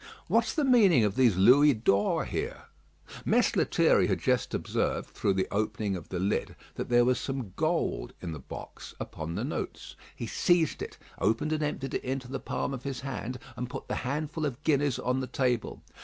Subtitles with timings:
[0.27, 2.63] What's the meaning of these Louis d'ors here?"
[3.23, 7.53] Mess Lethierry had just observed, through the opening of the lid, that there was some
[7.55, 9.95] gold in the box upon the notes.
[10.15, 13.87] He seized it, opened and emptied it into the palm of his hand, and put
[13.87, 15.83] the handful of guineas on the table.